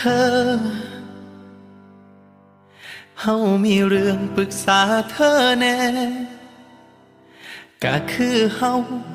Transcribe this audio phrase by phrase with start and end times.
[0.00, 0.34] ธอ
[3.20, 3.34] เฮา
[3.64, 4.80] มีเรื่องปรึกษา
[5.10, 5.76] เธอแน่
[7.84, 8.72] ก็คือเฮา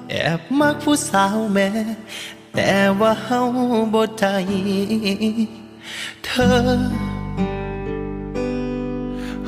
[0.09, 1.69] แอบมักผู้สาวแม่
[2.53, 3.41] แต่ว่าเฮา
[3.94, 4.25] บ่ใจ
[6.25, 6.57] เธอ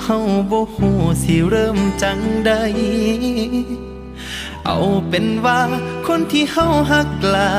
[0.04, 0.18] เฮา
[0.52, 2.52] บ่ฮู้สิเริ่มจังใด
[4.66, 4.78] เอา
[5.10, 5.60] เป็นว่า
[6.08, 7.52] คนที่เฮาหักหลา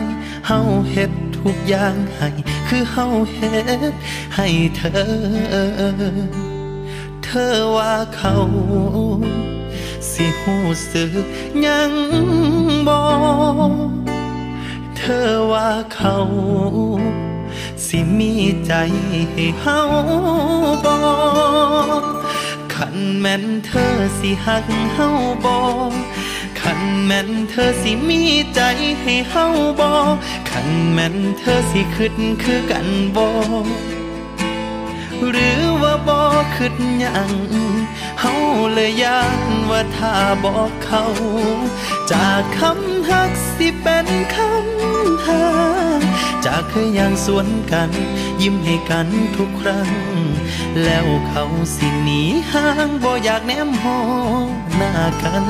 [0.00, 0.02] ย
[0.46, 0.60] เฮา
[0.92, 1.12] เฮ็ด
[1.44, 2.28] ทุกอย่างให้
[2.68, 3.50] คือเฮาเฮ็
[3.90, 3.94] ด
[4.36, 5.02] ให้เธอ
[7.24, 8.34] เธอว่าเขา
[10.10, 10.54] สิหู
[10.90, 11.12] สึก
[11.66, 11.92] ยัง
[12.88, 12.98] บ่
[14.96, 16.16] เธอว่าเขา
[17.86, 18.32] สิมี
[18.66, 18.72] ใจ
[19.32, 19.80] ให้เฮา
[20.84, 20.94] บ่
[22.74, 25.08] ขันแม่นเธอสิหักเฮา
[25.44, 25.60] บ่ขั
[25.92, 26.23] น
[27.04, 28.22] แม่นเธอสิมี
[28.54, 28.60] ใจ
[29.00, 29.46] ให้เฮา
[29.80, 29.90] บ่
[30.50, 33.28] ขันแม่นเธอสิคิดคือกันบ่
[35.30, 36.18] หรือว่าบ่
[36.54, 37.32] คิดหยัง
[38.20, 38.34] เฮา
[38.72, 39.40] เลยย่าน
[39.70, 40.14] ว่าถ้า
[40.44, 41.04] บอกเขา
[42.12, 45.44] จากคำฮักสิเป็นคำหา
[46.44, 47.90] จากเคยอย่างสวนกัน
[48.42, 49.90] ยิ้มให้กันทุกครั้ง
[50.84, 53.98] แล้วเขาสิหนีห่างบ่อยากแนมหอ
[54.76, 55.44] หน้ากัน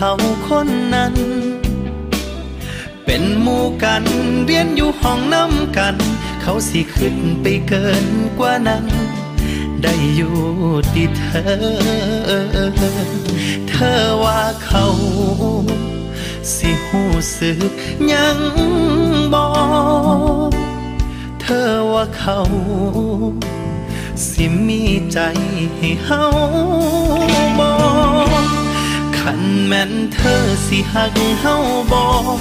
[0.00, 0.14] เขา
[0.48, 1.14] คนนั้น
[3.04, 4.04] เป็นหมู่กัน
[4.44, 5.96] เรียนอยู่ห้องน้ำกัน
[6.42, 8.06] เขาสิขึ้นไปเกิน
[8.38, 8.84] กว่านั้น
[9.82, 10.36] ได้อยู่
[10.92, 11.42] ที่เธอ
[13.68, 14.84] เธอว่าเขา
[16.54, 17.02] สิหู
[17.36, 17.72] สึก
[18.12, 18.38] ยัง
[19.34, 19.50] บอ
[20.50, 20.52] ก
[21.40, 22.40] เธอว่าเขา
[24.28, 25.18] สิมีใจ
[25.76, 26.24] ให้เฮา
[27.58, 27.72] บอ
[28.26, 28.27] ก
[29.30, 31.56] ขันแม่นเธอสิหักเฮา
[31.92, 32.40] บอก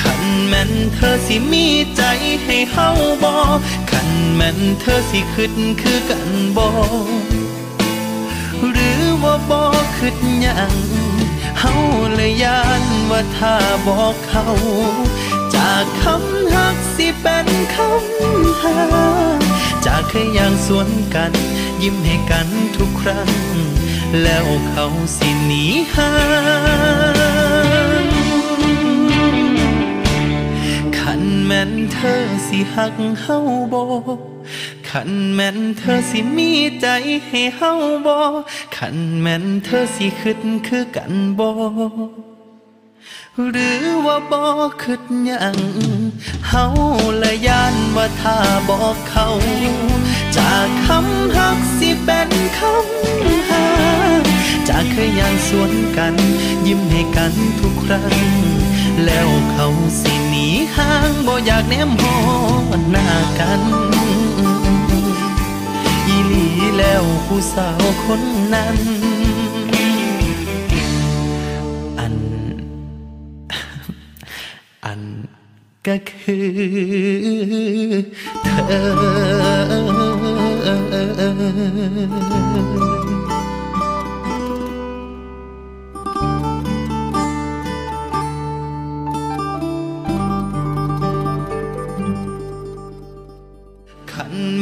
[0.00, 1.66] ขันแม่นเธอสิมี
[1.96, 2.02] ใจ
[2.44, 2.88] ให้เฮา
[3.24, 3.58] บอก
[3.90, 6.70] ขันแม่นเธอสิขึ้นคือกันบอ
[7.04, 7.34] ก
[8.70, 10.74] หรือว่าบอกขึ้นยัง
[11.58, 11.74] เฮา
[12.14, 13.54] เลยยานว่าถ้า
[13.88, 14.46] บอกเขา
[15.54, 18.78] จากคำหักสิเป็นคำหา
[19.86, 21.32] จากเคยอย่างสวนกัน
[21.82, 23.30] ยิ้มให้กันทุกครั้ง
[24.22, 26.10] แล้วเขาสิหนีหา
[28.02, 28.06] ง
[30.98, 33.38] ขันแม่นเธอสิหักเฮา
[33.72, 33.84] บอ
[34.88, 36.50] ขันแม่นเธอสิมี
[36.80, 36.86] ใจ
[37.26, 37.72] ให้เฮา
[38.06, 38.20] บอ
[38.76, 41.50] ขันแม่นเธอสิขึ้นคือกันบอ
[43.50, 45.58] หรือว่าบอกคิดยัง
[46.48, 46.64] เฮา
[47.22, 48.36] ละยานว่าถ้า
[48.68, 49.26] บอกเขา
[50.36, 53.43] จากคำหักสิเป็นคำ
[54.68, 56.14] จากเคยย่างสวนกัน
[56.66, 58.14] ยิ้มให้กันทุกครั้ง
[59.04, 59.66] แล้วเขา
[60.00, 60.46] สิหนี
[60.76, 62.16] ห่างบ่อยากแนมหอ
[62.90, 63.08] หน้า
[63.38, 63.62] กัน
[66.06, 66.46] อีหลี
[66.78, 68.22] แล้วผู้สาวคน
[68.54, 68.76] นั้น
[71.98, 72.14] อัน
[74.84, 75.02] อัน
[75.86, 76.46] ก็คือ
[78.44, 80.34] เธอ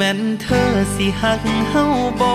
[0.04, 1.84] แม่นเธอสิหักเฮา
[2.20, 2.34] บอ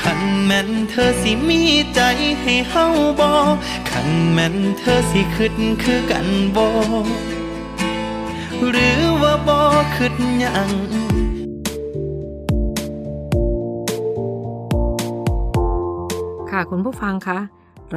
[0.00, 1.62] ขันแม่นเธอสิมี
[1.94, 2.00] ใจ
[2.40, 2.86] ให้เฮา
[3.20, 3.32] บอ
[3.90, 6.68] ขันแม่นเธอสิขึ้นคือกันบอ
[8.70, 9.62] หรือว่าบอ
[9.96, 10.14] ขึ้น
[10.44, 10.70] ยัง
[16.50, 17.38] ค่ะคุณผู้ฟังคะ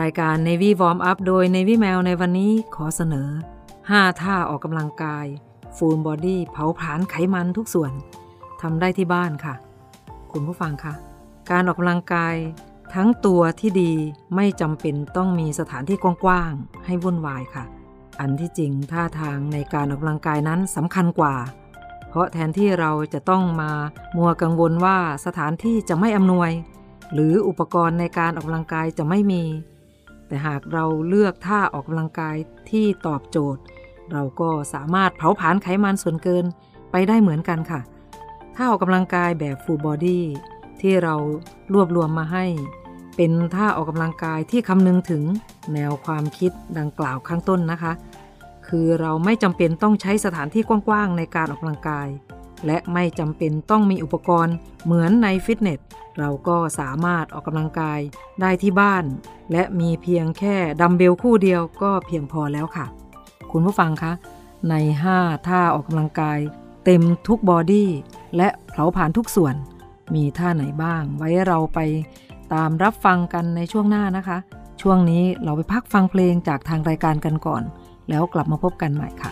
[0.02, 3.30] รายการ Navy Warm Up โดย Navy Mail ในวันนี้ขอเสนอ
[3.76, 5.26] 5 ท่าออกกำลังกาย
[5.78, 7.94] Full Body เผาผลาญไขมันทุกส่วน
[8.62, 9.56] ทำได้ที่บ้านค่ะ
[10.32, 10.94] คุณผู้ฟังคะ
[11.52, 12.36] การออกกำลังกาย
[12.94, 13.92] ทั้งตัวที่ดี
[14.36, 17.64] ไม่จำเป็นต้องมีสถานที่กว้างๆให้วุ่นวายค่ะ
[18.20, 21.36] อันที่จริงท่าทางในการออกกำลังกายนั้นสำคัญกว่า
[22.10, 23.72] เพราะแทนที่เราจะต้องมา
[24.18, 26.52] มัวกังวลว่าสถานที่จะไม่อำนวย
[27.14, 29.44] หรืออุปกรณ์ในการออกกำลังกายจะไม่มี
[30.28, 32.36] แต่หากเราเลือกท่าออกกำลังกาย
[32.70, 33.62] ที่ตอบโจทย์
[34.12, 36.46] เราก็สามารถเผาผลาญไขมันส่วนเกิน
[36.92, 37.82] ไปได้เหมือนกันค่ะ
[38.62, 40.20] ท่าออกกำลังกายแบบ full body
[40.82, 41.16] ที่เรา
[41.74, 42.46] รวบรวมมาให้
[43.16, 45.24] เป็นท่าออกกำลังกายที่คำนึงถึง
[45.74, 47.92] แนวความคิดดังกล่าวข้างต้นนะคะ
[48.68, 52.08] คือเราไม่จำเป็นต้องใช้สถานที่กว้างๆในการออกกำลังกาย
[52.66, 55.80] และไม่จำเป็นต้องมีอุปกรณ์เหมือนในฟิตเนส
[56.20, 58.00] เราก็สามารถออกกำลังกาย
[58.42, 59.04] ได้ที่บ้าน
[59.52, 62.86] และมีเพียงแค่ดัมเบลคู่เดียวก็เพียงพอแล้วค่ะ
[63.52, 64.12] คุณผู้ฟังคะ
[64.70, 64.76] ใน
[65.14, 66.40] 5 ท่าออกกำลังกาย
[66.86, 67.90] เต็มทุกบอดี้
[68.38, 69.56] และเผาผลาญทุกส่วน
[70.16, 71.80] มีท่าไหนบ้าง ไว้เราไป
[72.54, 74.38] ตามรับฟังกันในช่วงหน้านะคะ
[74.82, 77.64] ช่วงนี้เราไปพักฟังเพลงจากทางรายการกันก่อน
[78.10, 79.32] แล้วกลับมาพบกันใหม่ค่ะ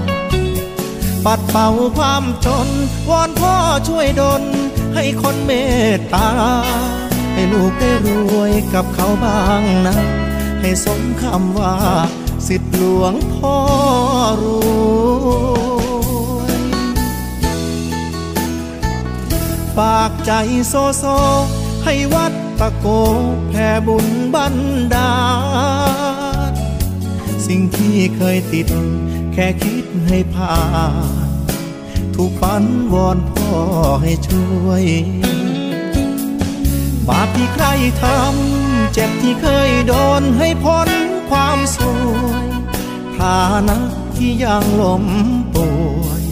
[1.25, 2.67] ปัดเป่าความจน
[3.09, 3.53] วอนพ่อ
[3.87, 4.43] ช่วยดล
[4.95, 5.51] ให้คนเม
[5.95, 6.29] ตตา
[7.33, 9.95] ให้ลูกได้รวยกับเขาบ้างนะ
[10.61, 11.75] ให้สมคำว่า
[12.47, 13.57] สิทธิหลวงพ่อ
[14.41, 14.45] ร
[16.35, 16.59] วย
[19.77, 20.31] ฝากใจ
[20.67, 21.05] โซโซ
[21.83, 22.87] ให้วัดตะโก
[23.49, 24.55] แผ่บุญบัน
[24.93, 25.11] ดา
[26.19, 26.20] ล
[27.53, 28.67] สิ่งที่เคยติด
[29.33, 30.57] แค่คิดให้ผ่า
[31.27, 31.29] น
[32.15, 33.53] ถูกฝันวอนพ่อ
[34.01, 34.83] ให้ช่วย
[37.07, 37.65] บาปที่ใคร
[38.01, 40.89] ทำ เจ็บที่เคยโดนให้พ้น
[41.29, 41.77] ความส
[42.21, 42.47] วย
[43.17, 43.77] ฐานะ
[44.15, 45.05] ที่ยังล้ม
[45.53, 45.69] ป่
[46.01, 46.23] วย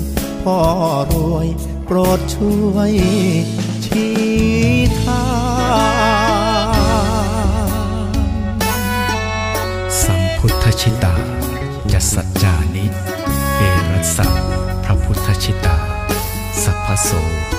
[0.43, 0.59] พ่อ
[1.11, 1.47] รวย
[1.85, 2.93] โปรดช่วย
[3.85, 4.15] ชี้
[5.01, 5.38] ทาง
[16.89, 17.21] สั
[17.55, 17.58] พ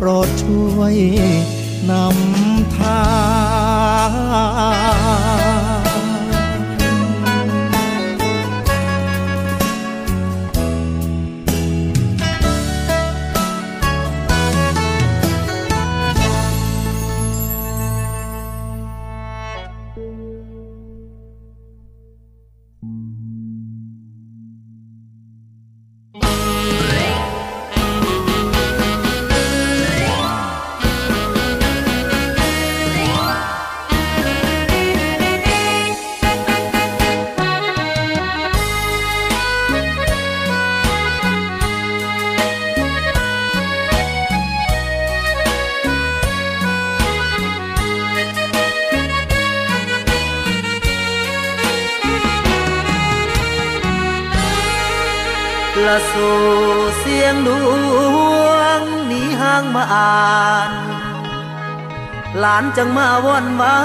[0.00, 0.96] ปรดช่วย
[1.90, 3.00] นำทา
[5.48, 63.78] งานจังมาว่อนวา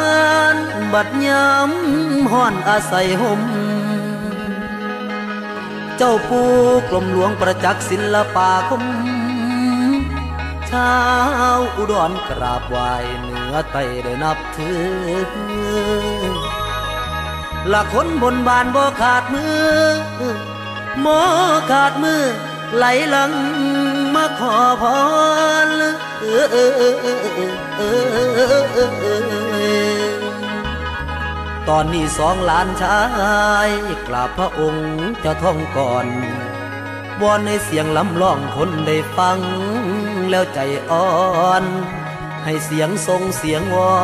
[0.56, 0.58] น
[0.94, 3.42] บัดยำห่อนอาศัยห่ม
[5.98, 6.42] เจ้าปู
[6.90, 8.84] กลมหลวงประจักษ์ศิลปาคม
[10.70, 10.94] ชา
[11.58, 12.78] วอุดรกราบไหว
[13.20, 14.86] เหนือไตได้นับถือ
[17.72, 19.66] ละคนบนบานบ่ขาดมือ
[21.02, 21.22] หมอ
[21.72, 22.24] ขาดมือ
[22.76, 23.32] ไหลหลัง
[24.16, 24.84] มาขอพ
[25.68, 25.70] ร
[26.22, 27.20] เอเออเออเออ
[28.74, 30.26] เออเออ
[31.70, 33.02] ตอนนี้สองหลานชา
[33.68, 33.70] ย
[34.08, 34.88] กราบพระองค์
[35.20, 36.08] เจ้าท่องก่อน
[37.22, 39.40] วอนในเสียงลำร้องคนได้ฟัง
[40.30, 41.08] แล้วใจอ่อ
[41.62, 41.64] น
[42.44, 43.96] ให้เสียงทรงเสียงวอ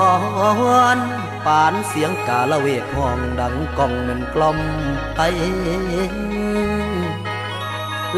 [0.96, 0.98] น
[1.46, 4.60] ปานเสียงกาละเวกห้องดังก้องเหมือนกล่อม
[5.16, 5.20] ไป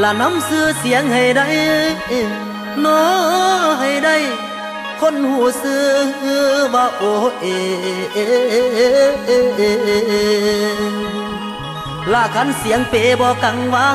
[0.02, 1.48] ละน้ำเสื้อเสียงให้ได้
[2.84, 3.02] นอ
[3.80, 4.18] ให้ได้
[5.00, 5.86] คนหูซื้อ
[6.74, 7.04] ว่าโอ
[7.40, 7.46] เอ
[12.14, 13.90] ลาคันเสียงเปบอกกังวา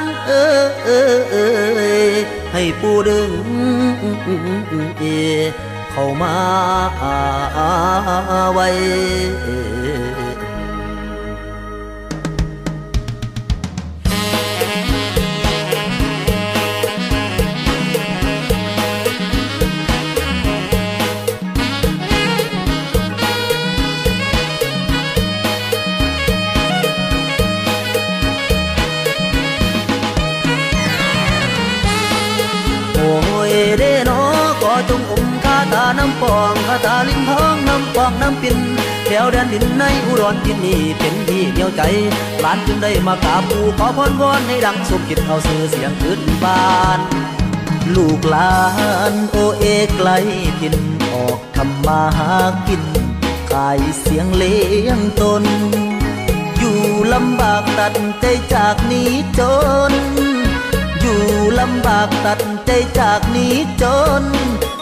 [0.00, 0.30] นเอ
[0.62, 1.34] อเออเอ
[2.12, 2.14] อ
[2.52, 3.30] ให้ปูดึง
[4.98, 5.04] เอ
[5.92, 6.34] เข้ามา
[8.54, 38.58] ไว้ำปองคาตาลิ้นทองน้ำปองน้ำปิน
[39.06, 41.82] แถวแดนดินในอุดรที่นี่เป็นที่เดียวใจ
[42.40, 47.00] หลานจึงได้มากราบปูขอพรวอนให้ดังสมจิตเอาสื่อเสียงขึ้นบ้าน
[47.94, 48.56] ลูกหลา
[49.12, 49.64] นโอเอ
[49.96, 50.08] ไกล
[50.60, 50.76] ทิน
[51.12, 52.32] ออกทำมาหา
[52.68, 52.82] กิน
[53.50, 55.44] ขายเสียงเลี้ยงตน
[56.58, 56.78] อยู่
[57.12, 59.40] ลำบากตัดใจจากนี้จ
[59.90, 59.92] น
[61.00, 61.20] อยู่
[61.60, 62.70] ลำบากตัดใจ
[63.00, 63.84] จากนี้จ
[64.22, 64.24] น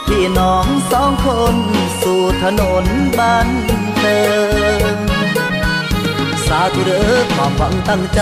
[0.07, 1.57] พี่น้องสองคน
[2.03, 2.87] สู่ถนน
[3.19, 3.49] บ้าน
[4.01, 4.23] เดิ
[4.95, 4.97] ม
[6.47, 8.21] สาธุเด้อความหวังตั้งใจ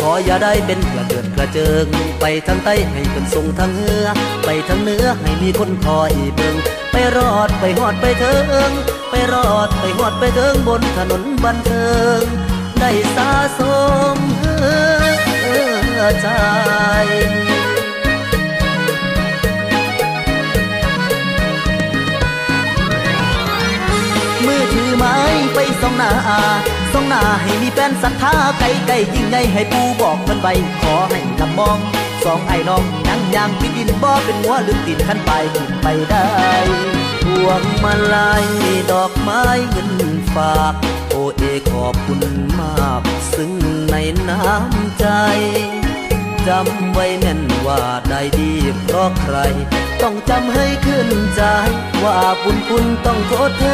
[0.00, 1.86] ขออย่าได้เป็นกระเดิดกระเจิง
[2.20, 4.06] ไปทางใต้ให้เป็นทรงทางเหนือ
[4.44, 6.56] ไปทางเหนือให้มีคนคอยเบิง
[6.92, 8.34] ไปรอดไปหอดไปเถิ
[8.68, 8.70] ง
[9.10, 11.88] ไปรอดไปหอดไปเถิงบนถนนบันเทิ
[12.20, 12.22] ง
[12.80, 13.60] ได้สาส
[14.16, 14.46] มเอ
[15.98, 16.28] อใจ
[24.46, 25.16] มือถือไม้
[25.54, 26.10] ไปส่องหน้า
[26.92, 30.48] ส่องหน้าให้มีแฟนศรัทธาไกลไกลยิ่งใหญ่ให้ปูบอกเพิ่นไป
[30.80, 31.78] ขอให้ลำมอง
[32.24, 36.28] สองไอ้น้องนั่งยางพิดินบ่เป็นหัวลืมติดขั้นไปขึ้นไปได้
[37.22, 38.46] พวงมาลัย
[38.90, 40.74] ดอกไม้เงินฝาก
[41.10, 42.22] โอเอขอบคุณ
[42.58, 43.02] มาก
[43.34, 43.50] ซึ่ง
[43.90, 43.96] ใน
[44.28, 45.06] น้ำใจ
[46.48, 49.36] จำไว้แม่นว่าได้ดีเพราะใคร
[50.02, 51.42] ต้องจำให้ขึ้นใจ
[52.02, 53.66] ว่าบุญคุณต้องทดแท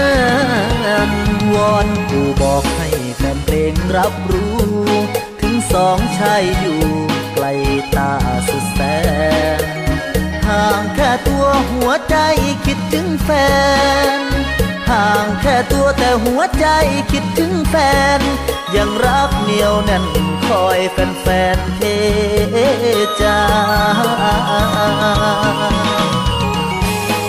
[1.09, 1.11] น
[1.54, 4.59] วอนผู้บอกให้แฟนเพลงรับรู้
[5.40, 6.83] ถึงสองชายอยู่
[7.35, 7.46] ไกล
[7.96, 8.12] ตา
[8.48, 8.80] สุดแส
[9.59, 9.61] น
[10.46, 12.16] ห่างแค่ตัวหัวใจ
[12.66, 13.30] คิดถึงแฟ
[14.18, 14.19] น
[14.90, 16.66] ห่างแค่ตัวแต่หัวใจ
[17.12, 17.74] คิดถึงแฟ
[18.18, 18.20] น
[18.76, 20.05] ยังรักเหนียวแน่น
[20.46, 21.26] คอยแฟ
[21.57, 21.83] นๆเท
[23.16, 23.40] ใจา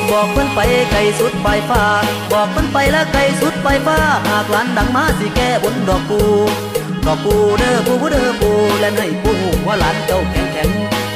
[0.10, 0.60] บอกเพิ่นไป
[0.92, 1.84] ไกลสุดปลายฟ้า
[2.32, 3.98] บอกเพิ่นไปแล้วไกลสุดปลายฟ้า
[4.28, 6.22] หากหลานดังมาสิแก้บนดอกปู
[7.06, 9.34] ดอกปูเด้อปูเด้อปูและให้ปู
[9.66, 10.70] ว่าหลานเจ้าแข็งแข็ง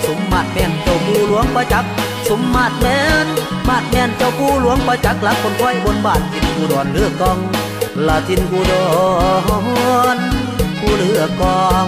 [0.05, 1.91] สมมาตรแม่นเจ้าปูหลวงประจักษ์
[2.29, 3.27] สมมาตรแม่น
[3.67, 7.37] มาตรแม่นเจ้าผู้หลวงประจักษ์ลักคนค่อยบนบาททินกูดอนเลือกกอง
[8.07, 8.85] ลาทินกูดอ
[10.15, 10.17] น
[10.81, 11.87] กูเลือกกอง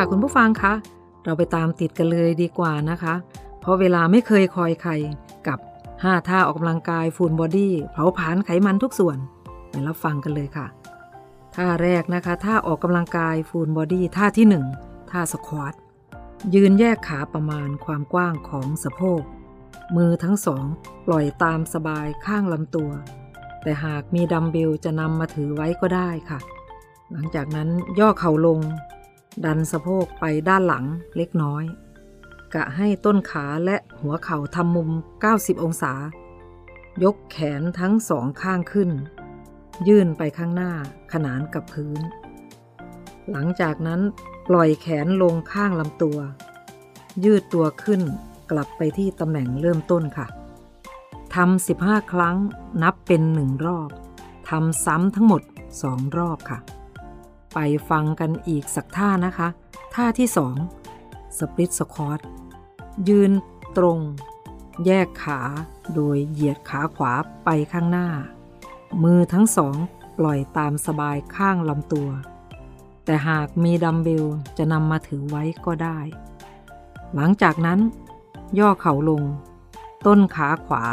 [0.00, 0.74] ค่ะคุณผู้ฟังคะ
[1.24, 3.14] เราไปตามติดกันเลยดีกว่านะคะ
[3.60, 4.92] เพราะเวลาไม่เคยคอยใคร
[5.46, 5.58] กับ
[5.92, 9.18] 5 ท่าออกกำลังกาย full body เผาผลาญไขมันทุกส่วน
[9.70, 10.66] ไปรับฟังกันเลยค่ะ
[11.54, 14.46] ท่าแรกนะคะท่าออกกำลังกาย full body ท่าที่
[14.78, 15.74] 1 ท่า squat
[16.54, 19.22] ยืนแยกขาประมาณความกว้างของสะโพก
[19.96, 20.64] มือทั้งสอง
[21.06, 22.90] ปล่อยตามสบายข้างลำตัว
[23.62, 26.38] แต่หากมีดัมเบลจะนำมาถือไว้ก็ได้ค่ะ
[27.12, 28.60] หลังจากนั้นย่อเข่าลง
[29.44, 30.84] ดันสะโพกไปด้านหลัง
[31.16, 31.64] เล็กน้อย
[32.54, 34.90] กะให้ต้นขาและหัวเข่าทำมุม
[35.26, 35.94] 90 องศา
[37.04, 38.90] ยกแขนทั้งสองข้างขึ้น
[39.88, 40.72] ยื่นไปข้างหน้า
[41.12, 42.00] ขนานกับพื้น
[43.30, 44.00] หลังจากนั้น
[44.48, 46.18] ปล่อยแขนลงข้างลำตัว
[47.24, 48.02] ยืดตัวขึ้น
[48.50, 50.26] กลับไปที่ตำแหน่งเริ่มต้นค่ะ
[51.34, 52.36] ทำ15 ครั้ง
[52.82, 53.90] นับเป็นหนึ่งรอบ
[54.48, 55.42] ทำซ้ำทั้งหมด
[55.82, 56.58] สองรอบค่ะ
[57.54, 57.58] ไป
[57.90, 59.48] ฟังกันอีกสักท่านะคะ
[59.94, 60.56] ท่าที่สอง
[61.38, 62.20] สปริตสควอต
[63.08, 63.32] ยืน
[63.76, 63.98] ตรง
[64.86, 65.40] แยกขา
[65.94, 67.12] โดยเหยียดขาขวา
[67.44, 68.08] ไปข้างหน้า
[69.02, 69.76] มือทั้งสอง
[70.18, 72.08] ปล่อยตามสบายข้างลำตัว
[73.04, 74.24] แต่หากมีดัมเบล
[74.58, 75.98] จะนำมาถือไว้ก็ได้
[77.14, 77.80] หลังจากนั้น
[78.58, 79.22] ย่อเข่าลง
[80.06, 80.84] ต้นขาขวา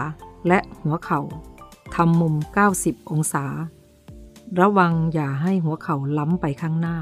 [0.48, 1.22] และหัวเข่า
[1.96, 2.36] ทำมุม
[2.72, 3.46] 90 องศา
[4.60, 6.98] ระวังอย่าให้หัวเข่าล้ำไปข้างหน้า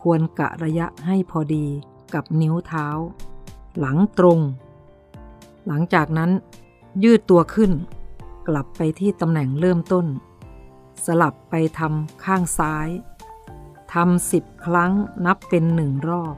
[0.00, 1.66] ควรกะระยะให้พอดี
[2.14, 2.86] กับนิ้วเท้า
[3.78, 4.40] หลังตรง
[5.66, 6.30] หลังจากนั้น
[7.04, 7.72] ยืดตัวขึ้น
[8.48, 10.06] กลับไปที่ตำแหน่งเริ่มต้น
[11.04, 12.88] สลับไปทำข้างซ้าย
[13.94, 14.92] ทำสิบครั้ง
[15.26, 16.36] นับเป็นหนึ่งรอบ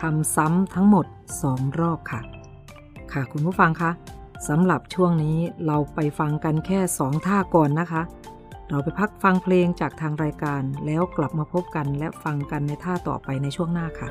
[0.00, 1.06] ทำซ้ำทั้งหมด
[1.42, 2.20] สองรอบค่ะ
[3.12, 3.90] ค่ะคุณผู้ฟังคะ
[4.48, 8.02] สำหรับช่วงนี้เราไปฟังกันแค่สองท่าก่อนนะคะ
[8.74, 14.08] เราไปพักฟังเพลงจากทางรายการ แล้วกลับมาพบกันและฟังกันในท่าต่อไปในช่วงหน้าค่ะ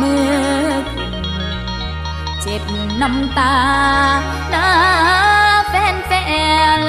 [0.00, 1.14] มือขึ้น
[2.40, 2.62] เจ็บ
[3.00, 3.54] น้ำตา
[4.50, 4.68] หน้า
[5.68, 6.12] แฟนแฟ
[6.78, 6.82] น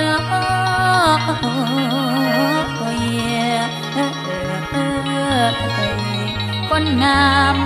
[6.69, 7.23] คนงา
[7.55, 7.57] ม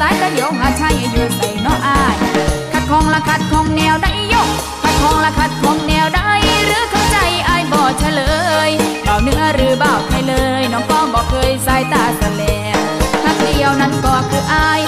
[0.00, 2.16] สายกระโยวหาชัยอยู่ใส่เน้ออาย
[2.72, 4.48] ขัดของละขัดของแนวได้ยก
[4.82, 6.30] ขัดของละขัดของแนวได้
[6.66, 8.22] หรือเข้าใจอายบ่เฉล
[8.68, 8.70] ย
[9.04, 12.42] เบาเนื้อหรือเบาไทยเลย น้องก็บอกเคยสายตาแสล
[12.74, 12.76] ง
[13.24, 14.80] ทักเดียวนั้นก็คืออาย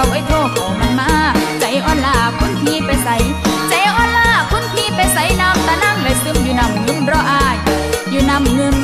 [0.00, 1.12] ฝ้ไอ้โทรขามันมา
[1.60, 3.16] ใจอ่อนลาคุณพี่ไปใส่
[3.68, 7.56] ใจอ่อนลาคุณพี่ไปใส่น้ำตานั่งเลยซึมอยู่น้ำเงินรออาย
[8.10, 8.76] อยู่น้ำเงิน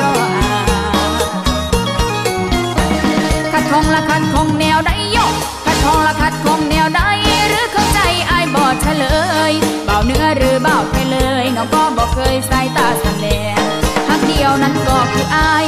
[0.00, 0.54] รออา
[1.08, 1.10] ย
[3.52, 5.34] ขัดทองละขัดของแนวได้ยก
[5.66, 7.08] ขัดทองละขัดของแนวได้
[7.48, 9.04] หรือเข้าใจอายบอดเฉล
[9.50, 9.52] ย
[9.84, 13.26] เบาเนื้อหรือเบาไปเลยน้องก็บอกเคยใส่ตาสันแล
[13.58, 13.62] ง
[14.06, 15.64] ครั้งเดียวนั้นก็คืออาย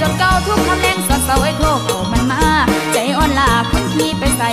[0.00, 2.42] จนเก่าทุกคำแรงสอดเสาไอ้โคกโอมันมา
[2.92, 4.50] ใจอ่อนลาคุณพี่ไปใส่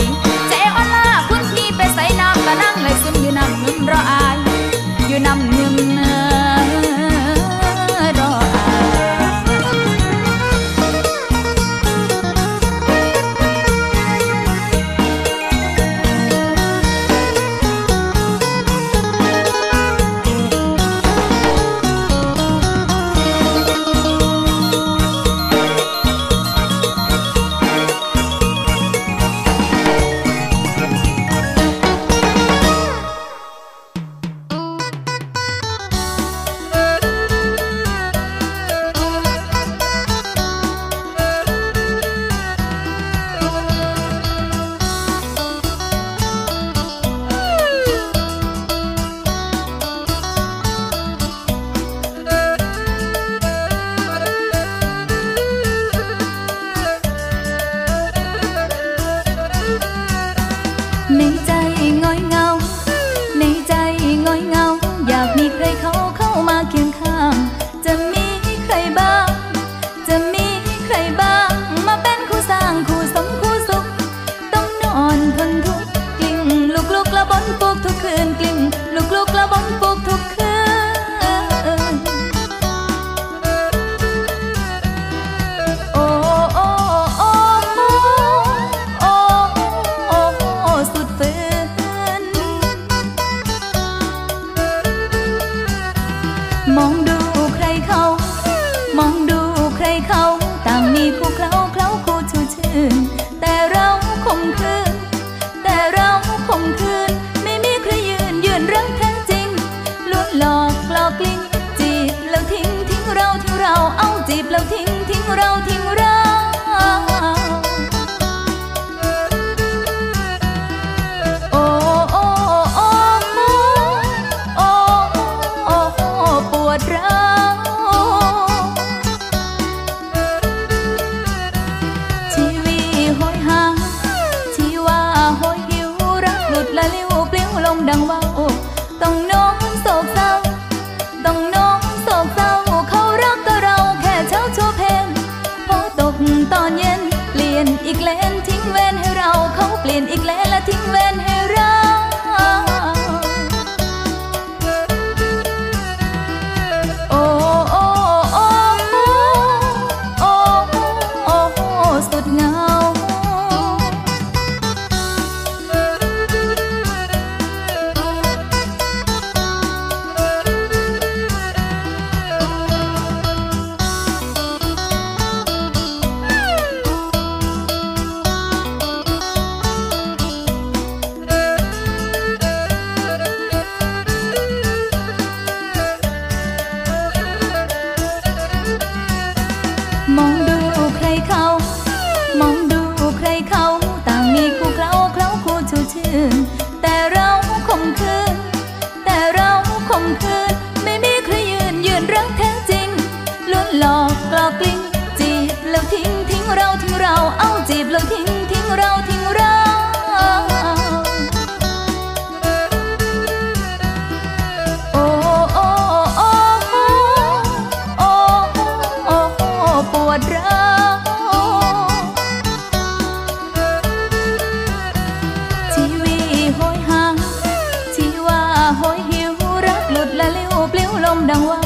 [231.30, 231.60] ดังว่า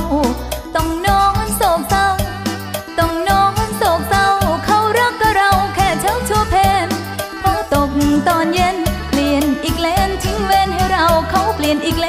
[0.75, 2.07] ต้องนอนโศกเศร้า
[2.99, 4.27] ต้องนอนโศกเศร้า
[4.65, 6.87] เขารักกับเราแค่เช้าชั่วเพน
[7.41, 7.89] พอตก
[8.27, 8.77] ตอนเย็น
[9.09, 12.08] เปลี่ยนอีกเลนทิ้งเวนให้เราเขาเปลี่ยนอีกเลน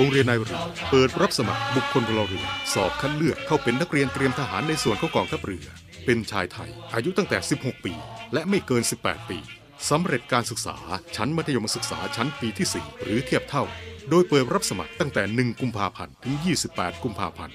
[0.00, 5.66] โรงเรียนนายเรือเปิดรับสมัครบุคคลพลเรือนสอบคัดเลือกเข้าเป็นนักเรียนเตรียมทหารในส่วนของกองทัพเรือ
[6.04, 7.92] เป็นชายไทย อายุตั้งแต่ 16 ปี
[8.32, 9.38] และไม่เกิน 18 ปี
[9.90, 10.76] สำเร็จการศึกษา
[11.16, 13.64] ชั้นมัธยมศึกษาชั้นปีที่ 4 หรือเทียบเท่า
[14.10, 16.34] โดยเปิดรับสมัครตั้งแต่ 1 กุมภาพันธ์ ถึง
[16.70, 17.54] 28 กุมภาพันธ์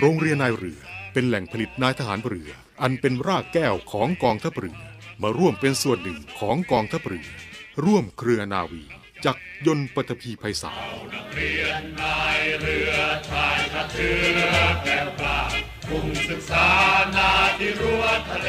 [0.00, 0.80] โรงเรียนนายเรือ
[1.12, 2.50] เป็นแหล่งผลิตนายทหารเรือ
[2.82, 4.78] อันเป็นรากแก้วของกองทัพเรือ
[5.22, 7.28] มาร่วมเป็นส่วนหนึ่งของกองทัพเรือ
[7.84, 8.84] ร่วมเครือนาวี
[9.24, 12.92] จักยนต์ปฐพีไพศาลเรียนนายเรือ
[13.28, 14.10] ชายทะเทื
[14.46, 14.54] อ
[14.84, 15.40] แก้วกล้า
[15.90, 16.68] มุ่งศึกษา
[17.16, 18.48] นาที่รั้วทะเล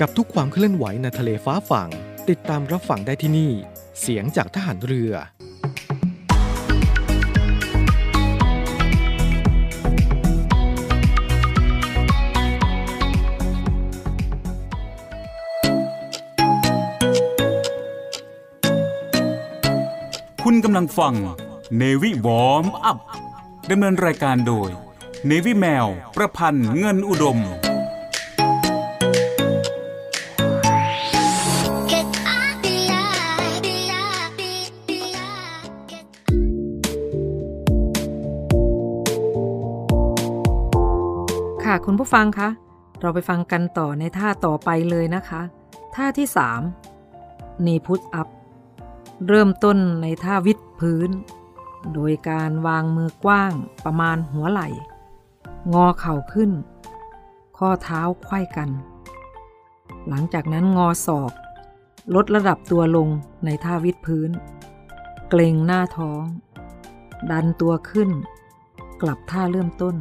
[0.00, 1.88] กับทุกความเคลื่อนไหวในทะเลฟ้าฝั่ง
[2.28, 3.52] ติดตามรับฟังได้ที่นี่
[4.00, 5.12] เสียงจากทหารเรือ
[20.44, 21.14] คุณกำลังฟัง
[21.80, 22.98] Navy Warm Up
[23.70, 24.70] ดำเนินรายการโดย
[25.30, 25.86] Navy แมว
[26.16, 27.40] ประพันธ์เงินอุดม
[41.68, 42.48] ค่ะคุณผู้ฟังคะ
[43.00, 45.42] เราไปฟังกันต่อในท่าต่อไปเลยนะคะ
[45.94, 46.28] ท่าที่
[46.96, 48.28] 3 นีพุทอัพ
[49.28, 51.10] เริ่มต้นในท่าวิดพื้น
[51.94, 53.52] โดยการวางมือกว้าง
[53.84, 54.68] ประมาณหัวไหล่
[55.72, 56.50] งอเข่าขึ้น
[57.58, 58.70] ข้อเท้าไขว้กัน
[60.08, 61.32] หลังจากนั้นงอศอก
[62.14, 63.08] ลดระดับตัวลง
[63.44, 64.30] ในท่าวิดพื้น
[65.30, 66.24] เกรงหน้าท้อง
[67.30, 68.10] ดันตัวขึ้น
[69.02, 69.96] กลับท่าเริ่มต้น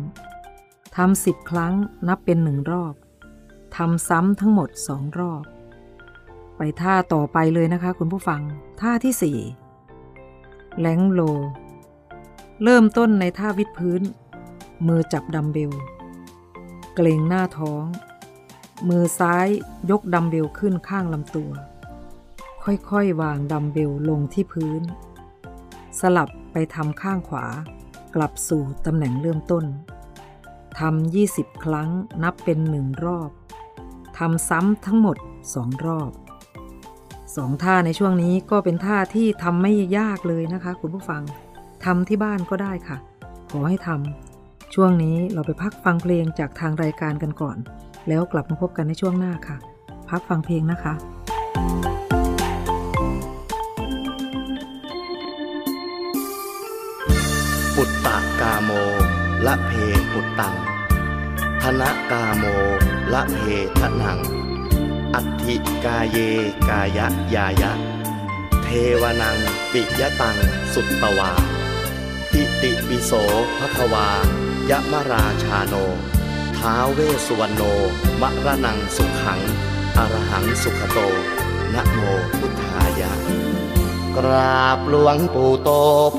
[0.96, 1.74] ทำสิบครั้ง
[2.08, 2.94] นับเป็นหนึ่งรอบ
[3.76, 5.44] ทำซ้ำทั้งหมดสองรอบ
[6.58, 8.42] ไปท่าต่อไปเลยนะคะคุณผู้ฟัง
[8.82, 9.38] ท่าที่สี่
[10.80, 11.22] plank row
[12.64, 14.02] เริ่มต้นในท่าวิดพื้น
[14.88, 15.72] มือจับดัมเบล
[16.96, 17.86] เกร็งหน้าท้อง
[18.90, 19.48] มือซ้าย
[19.92, 21.52] ยกดัมเบลขึ้นข้างลำตัว
[22.64, 24.82] ค่อยๆ วางดัมเบลลงที่พื้น
[26.00, 27.46] สลับไปทำข้างขวา
[28.16, 29.66] กลับสู่ตำแหน่งเริ่มต้น
[30.80, 31.90] ทำ20ครั้ง
[32.24, 33.30] นับเป็นหนึ่งรอบ
[34.18, 35.18] ทำซ้ำทั้งหมด
[35.52, 36.12] 2รอบ
[37.36, 41.22] สองท่าในช่วงนี้ก็เป็นท่าที่ทำไม่ยากเลยนะคะ คุณผู้ฟัง
[41.86, 42.98] ทำที่บ้านก็ได้ค่ะ
[43.52, 47.58] ขอให้ทำช่วงนี้เราไปพักฟังเพลงจากทางรายการกันก่อน
[48.08, 49.58] แล้วกลับมาพบกันในช่วงหน้าค่ะ
[50.10, 50.94] พักฟังเพลงนะคะ
[59.46, 59.72] ละเพ
[60.12, 60.56] ปุตตัง
[61.62, 61.82] ธน
[62.12, 62.44] กาโม
[63.14, 63.40] ละเพ
[63.80, 64.20] ทนัง
[65.14, 66.18] อัติกาเย
[66.70, 67.72] กายะยายะ
[68.64, 68.68] เท
[69.02, 69.38] วนัง
[69.72, 70.38] ปิยะตัง
[70.74, 71.32] สุตตวา
[72.34, 73.12] อิติปิโส
[73.58, 74.08] ภควา
[74.70, 75.76] ยะมราชาโน
[76.58, 77.64] ท้าเวสสุวรรณโน
[78.22, 79.40] มะระนังสุขัง
[79.98, 81.00] อรหังสุขโต
[81.74, 82.00] นะโม
[82.38, 83.12] พุทธายะ
[84.18, 85.70] กราบหลวงปู่โต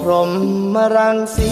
[0.01, 0.31] พรห
[0.75, 1.51] มรังสี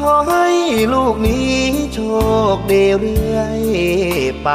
[0.00, 0.48] ขอให้
[0.94, 1.56] ลูกนี้
[1.94, 1.98] โช
[2.56, 3.62] คดีเรื่อย
[4.44, 4.50] ไป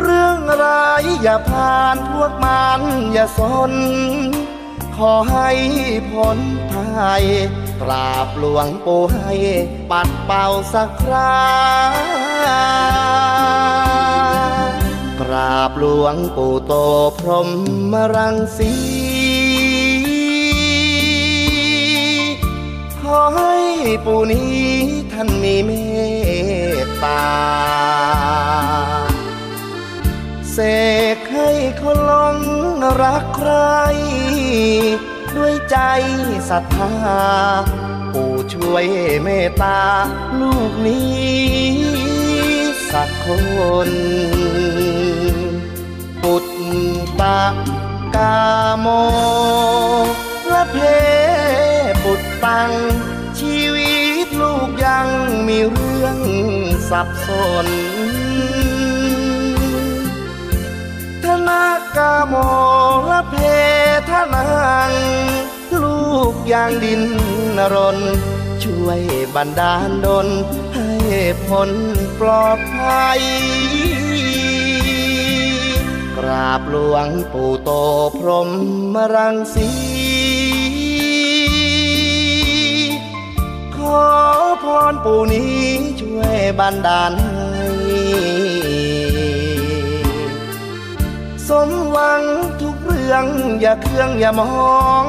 [0.00, 2.80] เรื่องร้ายอย่าผ่านพวกมัน
[3.12, 3.40] อย่าส
[3.70, 3.72] น
[4.96, 5.50] ขอให้
[6.12, 6.38] พ้น
[6.70, 7.24] ภัย
[7.82, 9.32] กราบหลวงปู่ให้
[9.90, 11.42] ปัดเป่าสักครา
[15.20, 16.74] กราบหลวงปู่โต
[17.18, 17.48] พรห
[17.92, 18.72] มรังสี
[23.18, 23.54] อให้
[24.04, 24.64] ปู่นี้
[25.12, 25.70] ท่านมีเม
[26.84, 27.24] ตตา
[30.52, 30.58] เส
[31.16, 31.50] กให้
[31.80, 32.38] คนหลง
[33.02, 33.52] รักใคร
[35.36, 35.76] ด้วยใจ
[36.48, 37.24] ศรัทธา
[38.12, 38.86] ปู่ช่วย
[39.22, 39.80] เมตตา
[40.40, 42.00] ลูกนี้
[42.92, 43.26] สักค
[43.88, 43.90] น
[46.22, 46.44] ปุต
[47.20, 47.40] ตะ
[48.16, 48.38] กา
[48.78, 48.86] โม
[50.52, 50.76] ละเพ
[52.12, 52.72] ปุตตัง
[53.40, 55.08] ชีวิตลูกยัง
[55.48, 56.18] มีเรื่อง
[56.90, 57.28] สับส
[57.64, 57.66] น
[61.24, 61.64] ธนา
[61.96, 62.34] กาโม
[63.10, 63.34] ละเพ
[64.08, 64.44] ทนั
[64.88, 64.92] ง
[65.82, 66.00] ลู
[66.32, 67.02] กยางดิน
[67.56, 67.98] นรน
[68.62, 69.00] ช่วย
[69.34, 70.28] บันดาลดล
[70.74, 70.90] ให้
[71.46, 71.70] พ้น
[72.20, 73.20] ปลอดภัย
[76.16, 77.70] กราบหลวงปู่โต
[78.18, 78.48] พรห
[78.94, 79.89] มรังสี
[84.62, 85.62] พรปู่นี้
[86.00, 87.68] ช่วยบันดาลให้
[91.48, 92.22] สมหวัง
[92.60, 93.24] ทุกเรื่อง
[93.60, 95.04] อย่าเครื่องอย่ามอง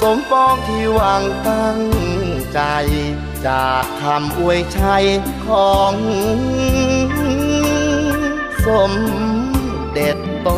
[0.00, 1.80] สมปองที่หวังตั้ง
[2.52, 2.60] ใจ
[3.46, 5.06] จากคำอวยชัย
[5.46, 5.94] ของ
[8.66, 8.92] สม
[9.92, 10.48] เด็จโต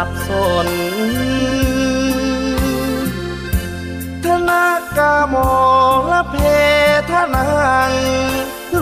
[0.00, 0.30] สับส
[0.66, 0.68] น
[4.24, 5.34] ธนากาโม
[6.10, 6.34] ละเพ
[7.10, 7.44] ทนั
[7.88, 7.92] ง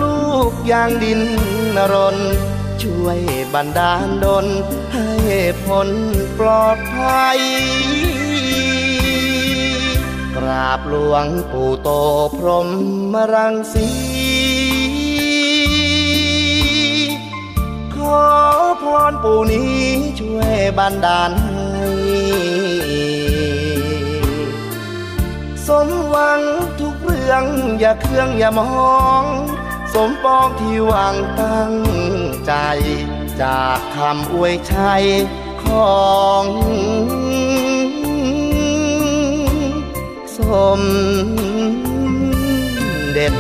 [0.01, 1.21] ลูกยางดิน
[1.77, 2.17] นรน
[2.83, 3.21] ช่วย
[3.55, 4.47] บันดาลดล
[4.93, 5.11] ให้
[5.65, 5.89] พ้น
[6.39, 7.39] ปลอดภัย
[10.37, 11.89] กราบหลวงปู่โต
[12.37, 12.69] พรห
[13.13, 13.89] มรังสี
[17.95, 19.81] ขอ พรปู่นี้
[20.21, 21.87] ช่วยบันดาลให้
[25.67, 26.41] สมหวัง
[26.81, 27.45] ทุกเรื่อง
[27.81, 29.25] อย่าเครื่องอย่ามอง
[29.93, 31.75] สมปองที่หวังตั้ง
[32.47, 32.53] ใจ
[33.43, 35.05] จากคำอวยชัย
[35.63, 36.01] ขอ
[36.43, 36.45] ง
[40.37, 40.39] ส
[40.79, 40.81] ม
[43.13, 43.35] เด็จ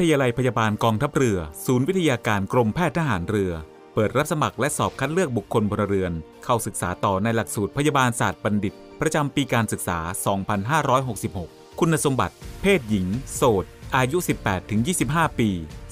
[0.00, 3.52] ทยาลัยพยาบาลกองทัพเรือ ศูนย์วิทยาการกรมแพทย์ทหารเรือ
[3.94, 6.12] เปิดรับสมัครและสอบคัดเลือกบุคคลพลเรือน
[6.44, 9.98] เข้าศึกษาต่อในหลักสูตรพยาบาลศาสตร์บัณฑิต ประจำปีการศึกษา
[10.88, 13.64] 2566 คุณสมบัติ เพศหญิง โสด
[13.96, 14.18] อายุ
[14.78, 15.50] 18-25 ปี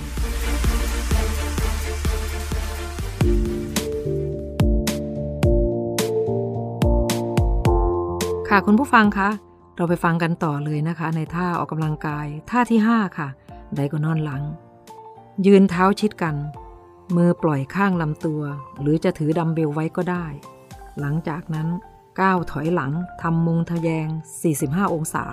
[8.49, 9.29] ค่ะคุณผู้ฟังคะ
[9.75, 13.27] เราไปฟังกันต่อเลยนะคะ ในท่าออกกำลังกาย ท่าที่ 5 ค่ะ
[13.75, 14.43] ไดโกนอนหลัง
[15.45, 16.35] ยืนเท้าชิดกัน
[17.15, 18.41] มือปล่อยข้างลำตัว
[18.81, 20.25] หรือจะถือดัมเบลไว้ก็ได้
[20.99, 21.67] หลังจากนั้น
[22.19, 24.07] ก้าวถอยหลังทำมุงทะแยง
[24.51, 25.25] 45 องศา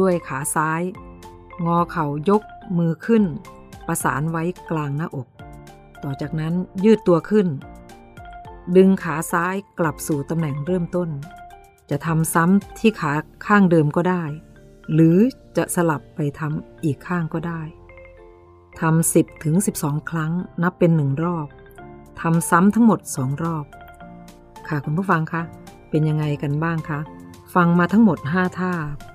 [0.00, 0.82] ด้วยขาซ้าย
[1.66, 2.42] งอเข่ายก
[2.78, 3.24] มือขึ้น
[3.86, 5.28] ประสานไว้กลางหน้าอก
[6.02, 7.46] ต่อจากนั้นยืดตัวขึ้น
[8.76, 11.08] ดึงขาซ้ายกลับสู่ตำแหน่งเริ่มต้น
[11.90, 13.12] จะทำซ้ำที่ขา
[13.46, 14.24] ข้างเดิมก็ได้
[14.92, 15.18] หรือ
[15.56, 17.62] จะสลับไปทำอีกข้างก็ได้
[18.80, 20.32] ทำ10ถึง12 ครั้ง
[20.62, 21.48] นับเป็นหนึ่งรอบ
[22.20, 23.64] ทำซ้ำทั้งหมด 2 รอบ
[24.68, 25.42] ค่ะคุณผู้ฟังคะ
[25.90, 27.00] เป็นยังไงกันบ้างคะ
[27.54, 28.72] ฟังมาทั้งหมด 5 ท่า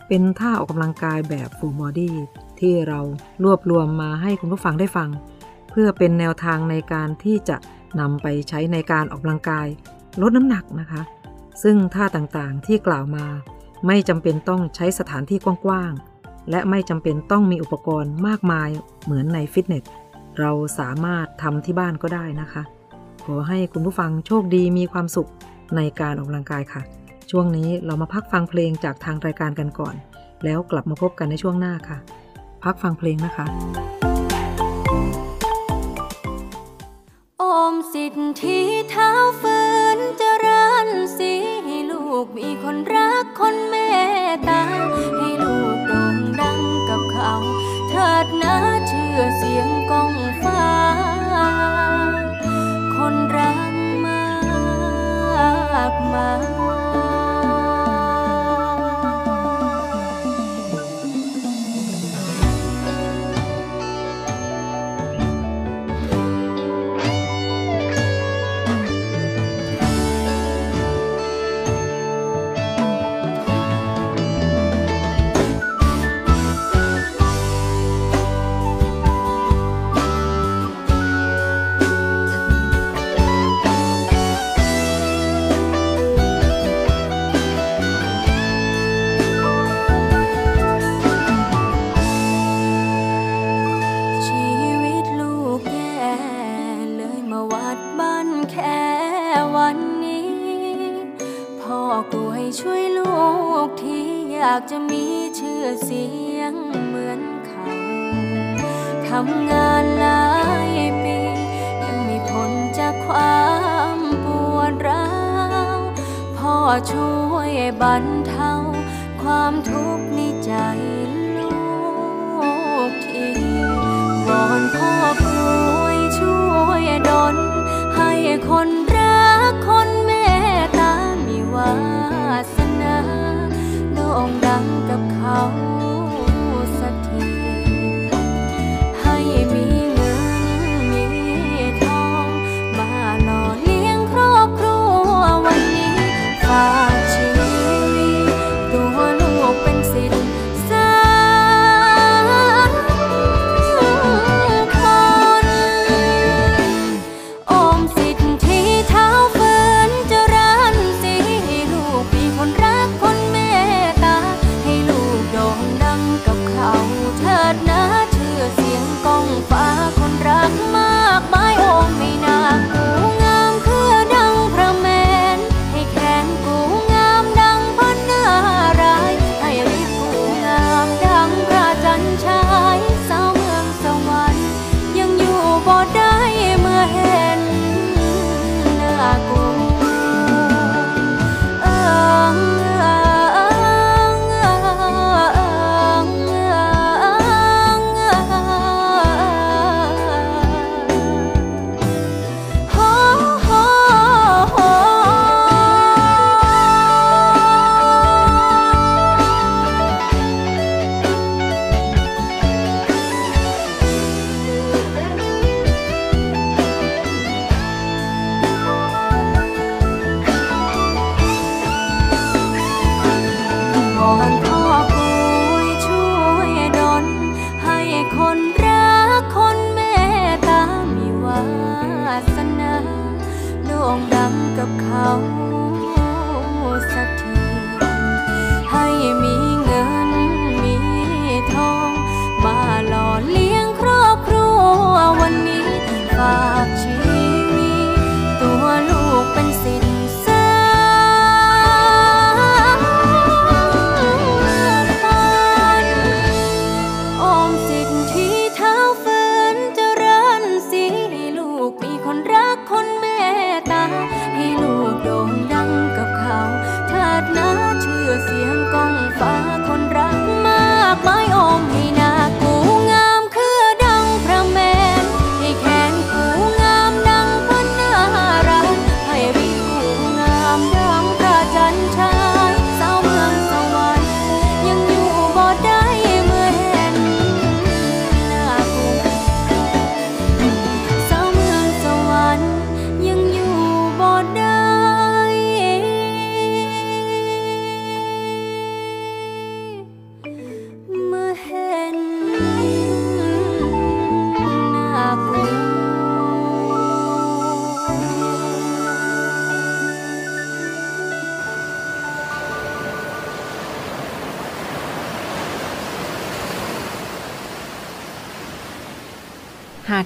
[0.07, 2.11] เป็นท่าออกกำลังกายแบบ full body
[2.59, 2.99] ที่เรา
[3.43, 5.09] รวบรวมมาให้คุณผู้ฟังได้ฟัง
[5.69, 7.57] เพื่อเป็นแนวทางในการที่จะ
[7.99, 9.67] นำไปใช้ในการออกกำลังกาย
[10.21, 11.01] ลดน้ำหนักนะคะ
[11.63, 13.25] ซึ่งท่าต่างๆที่กล่าวมา
[13.87, 18.69] ไม่จำเป็นต้องใช้สถานที่กว้างๆ และไม่จำเป็นต้องมีอุปกรณ์มากมาย
[19.03, 19.83] เหมือนในฟิตเนส
[20.39, 22.63] เราสามารถทำที่บ้านก็ได้นะคะ
[23.25, 25.29] ขอให้คุณผู้ฟังโชคดีมีความสุข
[25.75, 26.83] ในการออกกำลังกายค่ะ
[27.33, 29.95] ช่วงนี้เรามาพักฟังเพลงจากทางรายการกันก่อน
[30.43, 31.97] แล้วกลับมาพบกันในช่วงหน้าค่ะ
[32.63, 33.45] พักฟังเพลงนะคะ
[37.39, 38.59] โอมสิทธิ
[38.89, 39.11] เท้า
[39.41, 39.59] ฝื
[39.97, 41.33] นเจริญสี
[41.65, 43.75] ให้ลูกมีคนรักคนเม
[44.29, 44.63] ตตา
[45.17, 46.59] ให้ลูกโด่งดัง
[46.89, 47.33] กับเขา
[47.89, 48.55] เถิดนะ
[48.87, 50.13] เชื่อเสียงกอง
[50.43, 50.65] ฟ้า
[52.95, 53.73] คนรัก
[54.05, 54.25] มา
[55.91, 56.29] กมา
[56.85, 56.88] ย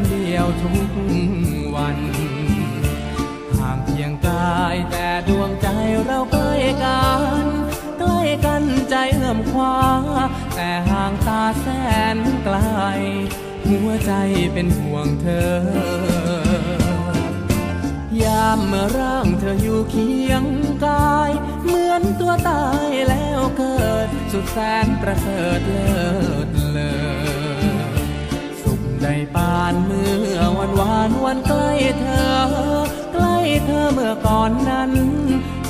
[0.00, 0.90] คนเดียวทุก
[1.74, 1.98] วัน
[3.58, 5.68] ห่างเพียงกายแต่ดวงใจ
[6.04, 7.04] เราใกล้กั
[7.42, 7.44] น
[7.98, 9.78] ใกล้กันใจเอื้อมคว้า
[10.54, 11.66] แต่ห่างตาแส
[12.16, 12.56] นไกล
[13.66, 14.12] หัวใจ
[14.52, 15.58] เป็นห่วงเธอ
[18.22, 20.44] ยามเมื่อร่างเธออยู่เคียง
[20.86, 21.30] กาย
[21.64, 25.90] เหมือนตัวตายแล้วเกิด สุดแสนประเสริฐเลิ
[26.46, 27.07] ศเลอ
[28.98, 31.70] สุขใปานเมื่อวันวานวันใกล้
[32.00, 32.30] เธอ
[33.12, 34.92] ใกล้เธอเมื่อก่อนนั้น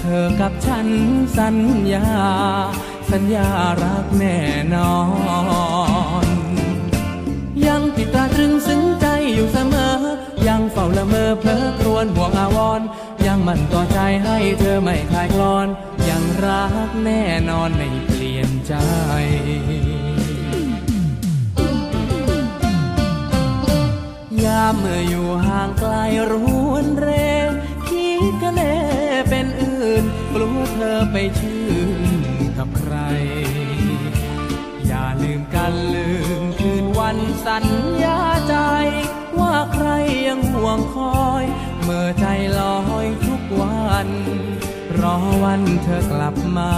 [0.01, 0.89] เธอกับฉัน
[1.39, 1.57] สัญ
[1.93, 2.07] ญา
[3.11, 3.49] สัญญา
[3.83, 4.39] รักแน่
[4.75, 4.97] นอ
[6.25, 6.27] น
[7.67, 9.95] ยังติดตาตรึงซึ้งใจอยู่เสมอ
[10.49, 12.81] ยังเฝ้าละเมอเพลอครวนห่วงอาวร
[13.27, 15.67] ยังมั่นต่อใจให้เธอไม่คลายคลอน
[16.09, 25.95] ยังรักแน่นอนไม่เปลี่ยนใจามเมื่ออยู่ห่างไกล
[26.31, 26.33] ร
[26.71, 27.09] วนเร
[27.89, 28.77] คิดกันแน่
[29.29, 31.65] เป็นอื่นกลัวเธอไปชื่
[32.01, 32.03] น
[32.59, 32.95] กับใคร
[34.87, 36.09] อย่าลืมกันลื
[36.41, 37.67] มคืนวันสัญ
[38.03, 38.55] ญาใจ
[39.41, 39.89] ว่าใคร
[40.27, 41.45] ยังห่วงคอย
[41.83, 42.27] เมื่อใจ
[42.59, 44.09] ลอยทุกวัน
[45.01, 46.73] รอวันเธอกลับมา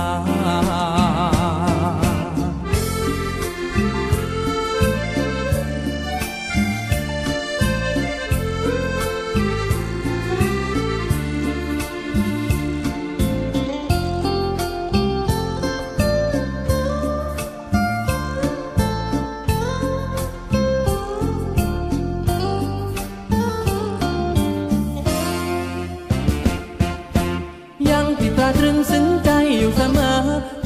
[28.58, 30.16] ตรึงซึ้งใจอยู่เสมอ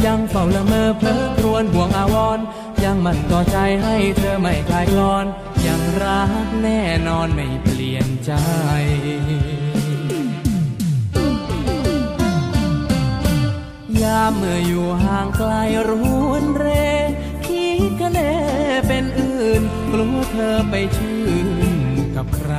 [0.05, 2.39] ยังเฝ้าละเมอเพลอครวนห่วงอาวร
[2.85, 5.27] ยังมั่นต่อใจให้เธอไม่คลายคลอน
[5.67, 8.33] ยังรักแน่นอนไม่เปลี่ยนใจ
[14.03, 15.53] ยามเมื่ออยู่ห่างไกล
[15.89, 15.91] ร
[16.29, 16.67] วนเร
[17.47, 18.35] คิดกันแน่
[18.87, 19.63] เป็นอื่น
[19.93, 21.49] กลัวเธอไปชื่น
[22.17, 22.53] กับใคร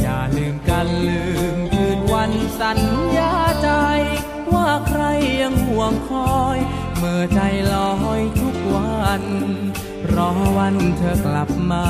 [0.00, 1.22] อย่าลืมกันลื
[1.56, 1.79] ม
[2.22, 2.80] วันสัญ
[3.16, 3.68] ญาใจ
[4.52, 5.02] ว่าใคร
[5.40, 6.58] ยังห่วงคอย
[6.96, 7.40] เมื่อใจ
[7.72, 9.22] ลอยทุกวัน
[10.14, 11.86] รอวันเธอกลับมา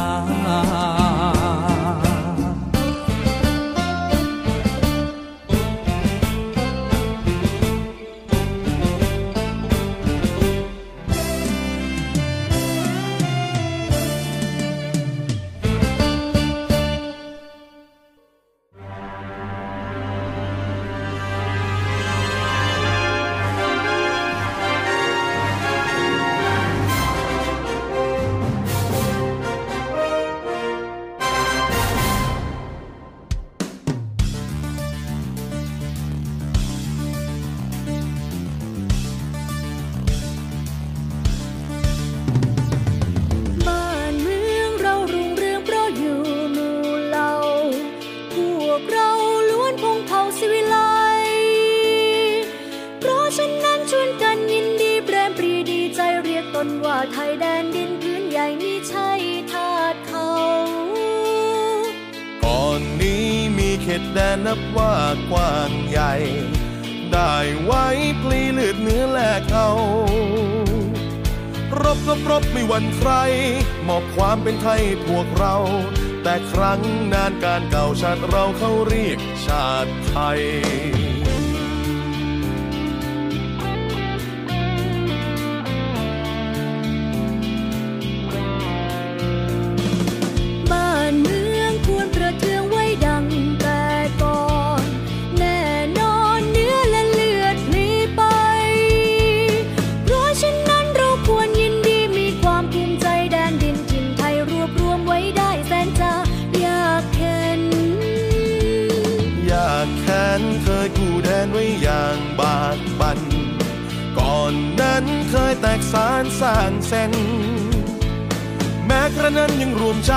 [119.38, 120.14] นั้นยังรวมใจ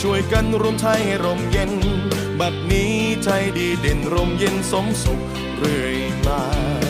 [0.00, 1.72] ช่วยกันรวมไทยให้ร่มเย็น
[2.40, 2.92] บัดนี้
[3.24, 3.28] ใจ
[3.58, 5.20] ดีเด่นร่มเย็นสมสุข
[5.58, 6.89] เรื่อยมา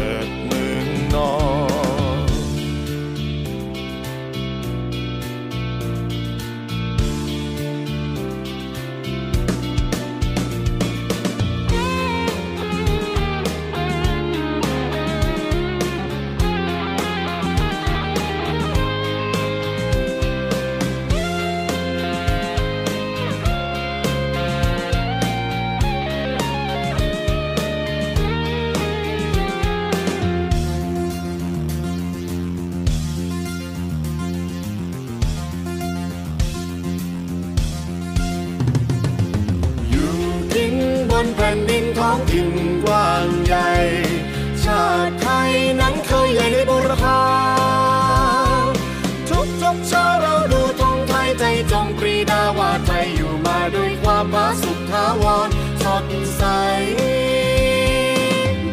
[54.33, 55.49] มาสุขทาวร
[55.83, 56.05] สด
[56.35, 56.43] ใส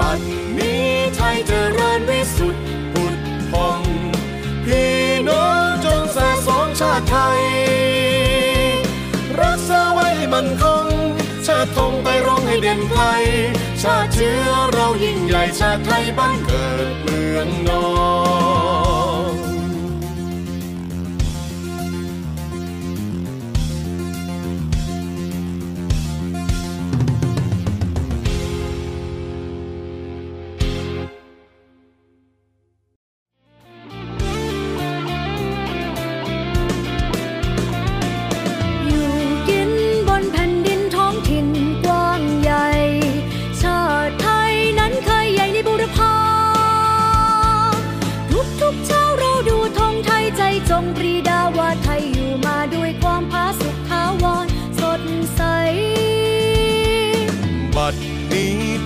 [0.00, 0.20] บัด
[0.58, 3.16] นี้ไทยเจริญวิสุทธิ์พุทธ
[3.50, 3.80] พอง
[4.64, 4.96] พี่
[5.28, 7.42] น้องจงสะสมชาติไทย
[9.40, 10.86] รักษาไว้มันคง
[11.46, 13.02] ชาติธงไปร้องให้เด่นไกล
[13.82, 17.84] ชาติเชื้อเรายิ่งใหญ่ชาติไทยบ้านเกิดเมืองนอ
[18.36, 18.37] น